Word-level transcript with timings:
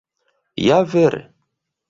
Ja 0.69 0.79
vere? 0.95 1.21